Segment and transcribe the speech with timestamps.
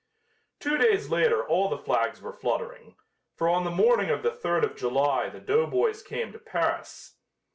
[0.59, 2.95] Two days later all the flags were fluttering,
[3.35, 7.17] for on the morning of the third of July the doughboys came to Paris.